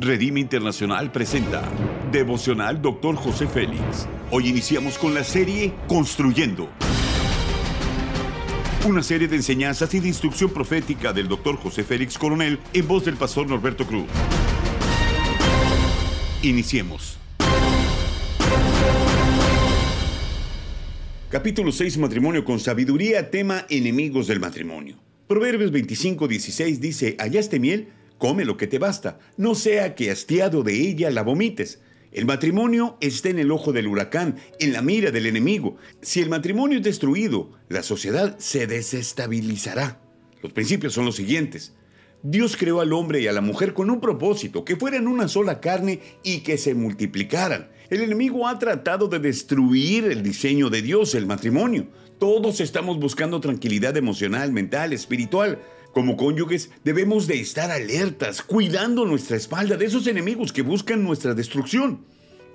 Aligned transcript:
Redime 0.00 0.38
Internacional 0.38 1.10
presenta 1.10 1.68
Devocional 2.12 2.80
Dr. 2.80 3.16
José 3.16 3.48
Félix. 3.48 4.06
Hoy 4.30 4.46
iniciamos 4.46 4.96
con 4.96 5.12
la 5.12 5.24
serie 5.24 5.74
Construyendo. 5.88 6.68
Una 8.86 9.02
serie 9.02 9.26
de 9.26 9.34
enseñanzas 9.34 9.92
y 9.94 9.98
de 9.98 10.06
instrucción 10.06 10.50
profética 10.50 11.12
del 11.12 11.26
Dr. 11.26 11.56
José 11.56 11.82
Félix 11.82 12.16
Coronel 12.16 12.60
en 12.72 12.86
voz 12.86 13.06
del 13.06 13.16
pastor 13.16 13.48
Norberto 13.48 13.88
Cruz. 13.88 14.06
Iniciemos. 16.42 17.18
Capítulo 21.28 21.72
6 21.72 21.98
Matrimonio 21.98 22.44
con 22.44 22.60
sabiduría, 22.60 23.32
tema 23.32 23.66
enemigos 23.68 24.28
del 24.28 24.38
matrimonio. 24.38 24.94
Proverbios 25.26 25.72
25, 25.72 26.28
16 26.28 26.80
dice, 26.80 27.16
hallaste 27.18 27.58
miel, 27.58 27.88
come 28.18 28.44
lo 28.44 28.56
que 28.56 28.66
te 28.66 28.78
basta, 28.78 29.18
no 29.36 29.54
sea 29.54 29.94
que 29.94 30.10
hastiado 30.10 30.62
de 30.62 30.74
ella 30.74 31.10
la 31.10 31.22
vomites. 31.22 31.80
El 32.10 32.26
matrimonio 32.26 32.96
está 33.00 33.28
en 33.28 33.38
el 33.38 33.50
ojo 33.50 33.72
del 33.72 33.86
huracán, 33.86 34.36
en 34.60 34.72
la 34.72 34.82
mira 34.82 35.10
del 35.10 35.26
enemigo. 35.26 35.76
Si 36.02 36.20
el 36.20 36.28
matrimonio 36.28 36.78
es 36.78 36.84
destruido, 36.84 37.52
la 37.68 37.82
sociedad 37.82 38.36
se 38.38 38.66
desestabilizará. 38.66 40.00
Los 40.42 40.52
principios 40.52 40.94
son 40.94 41.04
los 41.04 41.16
siguientes. 41.16 41.74
Dios 42.22 42.56
creó 42.56 42.80
al 42.80 42.92
hombre 42.92 43.20
y 43.20 43.28
a 43.28 43.32
la 43.32 43.40
mujer 43.40 43.74
con 43.74 43.90
un 43.90 44.00
propósito, 44.00 44.64
que 44.64 44.76
fueran 44.76 45.06
una 45.06 45.28
sola 45.28 45.60
carne 45.60 46.00
y 46.24 46.40
que 46.40 46.58
se 46.58 46.74
multiplicaran. 46.74 47.68
El 47.90 48.02
enemigo 48.02 48.48
ha 48.48 48.58
tratado 48.58 49.08
de 49.08 49.18
destruir 49.18 50.04
el 50.04 50.22
diseño 50.22 50.68
de 50.68 50.82
Dios, 50.82 51.14
el 51.14 51.26
matrimonio. 51.26 51.86
Todos 52.18 52.60
estamos 52.60 52.98
buscando 52.98 53.40
tranquilidad 53.40 53.96
emocional, 53.96 54.52
mental, 54.52 54.92
espiritual. 54.92 55.60
Como 55.98 56.16
cónyuges 56.16 56.70
debemos 56.84 57.26
de 57.26 57.40
estar 57.40 57.72
alertas, 57.72 58.40
cuidando 58.40 59.04
nuestra 59.04 59.36
espalda 59.36 59.76
de 59.76 59.86
esos 59.86 60.06
enemigos 60.06 60.52
que 60.52 60.62
buscan 60.62 61.02
nuestra 61.02 61.34
destrucción. 61.34 62.04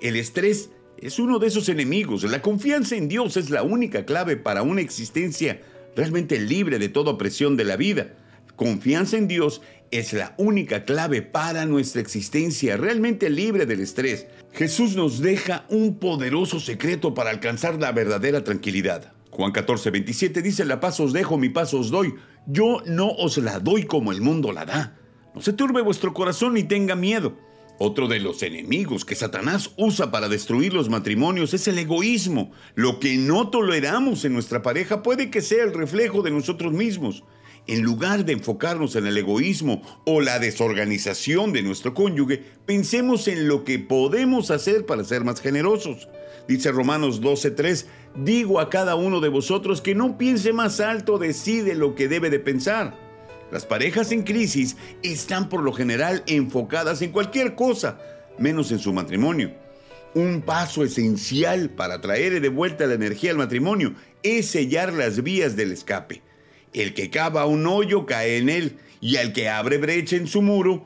El 0.00 0.16
estrés 0.16 0.70
es 0.96 1.18
uno 1.18 1.38
de 1.38 1.48
esos 1.48 1.68
enemigos. 1.68 2.22
La 2.24 2.40
confianza 2.40 2.96
en 2.96 3.06
Dios 3.06 3.36
es 3.36 3.50
la 3.50 3.62
única 3.62 4.06
clave 4.06 4.38
para 4.38 4.62
una 4.62 4.80
existencia 4.80 5.60
realmente 5.94 6.40
libre 6.40 6.78
de 6.78 6.88
toda 6.88 7.10
opresión 7.10 7.58
de 7.58 7.64
la 7.64 7.76
vida. 7.76 8.14
Confianza 8.56 9.18
en 9.18 9.28
Dios 9.28 9.60
es 9.90 10.14
la 10.14 10.34
única 10.38 10.86
clave 10.86 11.20
para 11.20 11.66
nuestra 11.66 12.00
existencia 12.00 12.78
realmente 12.78 13.28
libre 13.28 13.66
del 13.66 13.80
estrés. 13.80 14.26
Jesús 14.54 14.96
nos 14.96 15.20
deja 15.20 15.66
un 15.68 15.98
poderoso 15.98 16.60
secreto 16.60 17.12
para 17.12 17.28
alcanzar 17.28 17.78
la 17.78 17.92
verdadera 17.92 18.42
tranquilidad. 18.42 19.12
Juan 19.34 19.50
14, 19.50 19.90
27 19.90 20.42
dice, 20.42 20.64
la 20.64 20.78
paz 20.78 21.00
os 21.00 21.12
dejo, 21.12 21.36
mi 21.36 21.48
paz 21.48 21.74
os 21.74 21.90
doy. 21.90 22.14
Yo 22.46 22.82
no 22.86 23.10
os 23.10 23.38
la 23.38 23.58
doy 23.58 23.84
como 23.84 24.12
el 24.12 24.20
mundo 24.20 24.52
la 24.52 24.64
da. 24.64 24.98
No 25.34 25.40
se 25.40 25.52
turbe 25.52 25.82
vuestro 25.82 26.12
corazón 26.12 26.54
ni 26.54 26.64
tenga 26.64 26.94
miedo. 26.94 27.36
Otro 27.78 28.06
de 28.06 28.20
los 28.20 28.42
enemigos 28.42 29.04
que 29.04 29.16
Satanás 29.16 29.72
usa 29.76 30.12
para 30.12 30.28
destruir 30.28 30.74
los 30.74 30.88
matrimonios 30.88 31.54
es 31.54 31.66
el 31.66 31.78
egoísmo. 31.78 32.52
Lo 32.74 33.00
que 33.00 33.16
no 33.16 33.48
toleramos 33.48 34.24
en 34.24 34.32
nuestra 34.32 34.62
pareja 34.62 35.02
puede 35.02 35.30
que 35.30 35.40
sea 35.40 35.64
el 35.64 35.74
reflejo 35.74 36.22
de 36.22 36.30
nosotros 36.30 36.72
mismos. 36.72 37.24
En 37.66 37.80
lugar 37.80 38.26
de 38.26 38.34
enfocarnos 38.34 38.94
en 38.94 39.06
el 39.06 39.16
egoísmo 39.16 39.80
o 40.04 40.20
la 40.20 40.38
desorganización 40.38 41.54
de 41.54 41.62
nuestro 41.62 41.94
cónyuge, 41.94 42.42
pensemos 42.66 43.26
en 43.26 43.48
lo 43.48 43.64
que 43.64 43.78
podemos 43.78 44.50
hacer 44.50 44.84
para 44.84 45.02
ser 45.02 45.24
más 45.24 45.40
generosos. 45.40 46.08
Dice 46.46 46.72
Romanos 46.72 47.22
12:3, 47.22 47.86
digo 48.16 48.60
a 48.60 48.68
cada 48.68 48.96
uno 48.96 49.20
de 49.20 49.30
vosotros 49.30 49.80
que 49.80 49.94
no 49.94 50.18
piense 50.18 50.52
más 50.52 50.78
alto 50.78 51.16
de 51.16 51.32
sí 51.32 51.62
de 51.62 51.74
lo 51.74 51.94
que 51.94 52.06
debe 52.06 52.28
de 52.28 52.38
pensar. 52.38 52.98
Las 53.50 53.64
parejas 53.64 54.12
en 54.12 54.24
crisis 54.24 54.76
están 55.02 55.48
por 55.48 55.62
lo 55.62 55.72
general 55.72 56.22
enfocadas 56.26 57.00
en 57.00 57.12
cualquier 57.12 57.54
cosa, 57.54 57.98
menos 58.38 58.72
en 58.72 58.78
su 58.78 58.92
matrimonio. 58.92 59.54
Un 60.14 60.42
paso 60.42 60.84
esencial 60.84 61.70
para 61.70 62.02
traer 62.02 62.42
de 62.42 62.48
vuelta 62.50 62.86
la 62.86 62.94
energía 62.94 63.30
al 63.30 63.38
matrimonio 63.38 63.94
es 64.22 64.46
sellar 64.48 64.92
las 64.92 65.22
vías 65.22 65.56
del 65.56 65.72
escape. 65.72 66.23
El 66.74 66.92
que 66.92 67.08
cava 67.08 67.46
un 67.46 67.66
hoyo 67.66 68.04
cae 68.04 68.38
en 68.38 68.48
él, 68.48 68.76
y 69.00 69.16
al 69.16 69.32
que 69.32 69.48
abre 69.48 69.78
brecha 69.78 70.16
en 70.16 70.26
su 70.26 70.42
muro, 70.42 70.84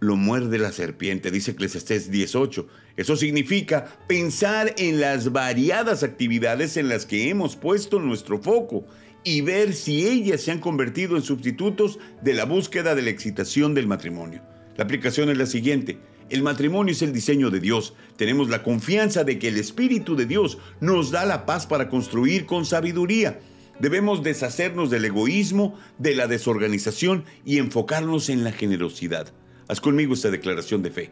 lo 0.00 0.16
muerde 0.16 0.58
la 0.58 0.70
serpiente, 0.70 1.30
dice 1.30 1.52
Eclesiastés 1.52 2.10
18. 2.10 2.68
Eso 2.96 3.16
significa 3.16 3.98
pensar 4.06 4.74
en 4.76 5.00
las 5.00 5.32
variadas 5.32 6.02
actividades 6.02 6.76
en 6.76 6.88
las 6.88 7.06
que 7.06 7.30
hemos 7.30 7.56
puesto 7.56 7.98
nuestro 7.98 8.40
foco 8.40 8.84
y 9.24 9.40
ver 9.40 9.72
si 9.72 10.06
ellas 10.06 10.42
se 10.42 10.52
han 10.52 10.60
convertido 10.60 11.16
en 11.16 11.22
sustitutos 11.22 11.98
de 12.22 12.34
la 12.34 12.44
búsqueda 12.44 12.94
de 12.94 13.02
la 13.02 13.10
excitación 13.10 13.72
del 13.72 13.86
matrimonio. 13.86 14.42
La 14.76 14.84
aplicación 14.84 15.30
es 15.30 15.38
la 15.38 15.46
siguiente. 15.46 15.98
El 16.28 16.42
matrimonio 16.42 16.92
es 16.92 17.02
el 17.02 17.12
diseño 17.12 17.50
de 17.50 17.60
Dios. 17.60 17.94
Tenemos 18.16 18.50
la 18.50 18.62
confianza 18.62 19.24
de 19.24 19.38
que 19.38 19.48
el 19.48 19.56
Espíritu 19.56 20.16
de 20.16 20.26
Dios 20.26 20.58
nos 20.80 21.10
da 21.10 21.24
la 21.24 21.46
paz 21.46 21.66
para 21.66 21.88
construir 21.88 22.44
con 22.44 22.66
sabiduría. 22.66 23.40
Debemos 23.80 24.22
deshacernos 24.22 24.90
del 24.90 25.04
egoísmo, 25.04 25.78
de 25.98 26.14
la 26.14 26.26
desorganización 26.26 27.24
y 27.44 27.58
enfocarnos 27.58 28.28
en 28.28 28.44
la 28.44 28.52
generosidad. 28.52 29.32
Haz 29.68 29.80
conmigo 29.80 30.14
esta 30.14 30.30
declaración 30.30 30.82
de 30.82 30.90
fe. 30.90 31.10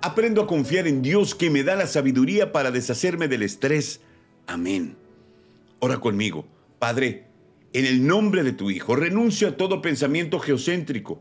Aprendo 0.00 0.42
a 0.42 0.46
confiar 0.46 0.86
en 0.86 1.02
Dios 1.02 1.34
que 1.34 1.50
me 1.50 1.64
da 1.64 1.74
la 1.74 1.86
sabiduría 1.86 2.52
para 2.52 2.70
deshacerme 2.70 3.26
del 3.26 3.42
estrés. 3.42 4.00
Amén. 4.46 4.96
Ora 5.80 5.98
conmigo. 5.98 6.46
Padre, 6.78 7.26
en 7.72 7.84
el 7.84 8.06
nombre 8.06 8.44
de 8.44 8.52
tu 8.52 8.70
Hijo, 8.70 8.94
renuncio 8.94 9.48
a 9.48 9.56
todo 9.56 9.82
pensamiento 9.82 10.38
geocéntrico. 10.38 11.20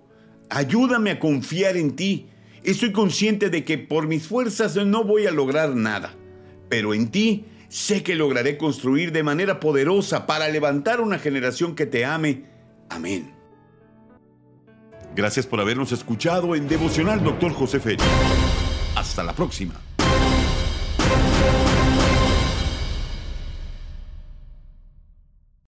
Ayúdame 0.50 1.12
a 1.12 1.20
confiar 1.20 1.76
en 1.76 1.96
ti. 1.96 2.28
Estoy 2.64 2.92
consciente 2.92 3.50
de 3.50 3.66
que 3.66 3.78
por 3.78 4.08
mis 4.08 4.28
fuerzas 4.28 4.76
no 4.76 5.04
voy 5.04 5.26
a 5.26 5.32
lograr 5.32 5.76
nada, 5.76 6.16
pero 6.70 6.94
en 6.94 7.09
ti 7.09 7.46
sé 7.69 8.03
que 8.03 8.16
lograré 8.16 8.57
construir 8.57 9.11
de 9.11 9.23
manera 9.23 9.59
poderosa 9.59 10.25
para 10.25 10.47
levantar 10.47 11.01
una 11.01 11.19
generación 11.19 11.75
que 11.75 11.85
te 11.85 12.05
ame. 12.05 12.45
Amén. 12.89 13.33
Gracias 15.16 15.47
por 15.47 15.59
habernos 15.59 15.91
escuchado 15.91 16.55
en 16.55 16.67
Devocional 16.67 17.23
Dr. 17.23 17.51
José 17.53 17.79
Félix. 17.79 18.03
Hasta 18.95 19.23
la 19.23 19.33
próxima. 19.33 19.87